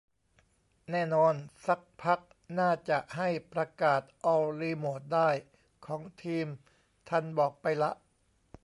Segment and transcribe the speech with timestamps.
[0.91, 1.33] แน่นอน
[1.65, 2.19] ซักพัก
[2.59, 5.29] น่าจะให้ประกาศออลรีโมทได้
[5.85, 6.47] ของทีม
[7.09, 7.91] ทันบอกไปละ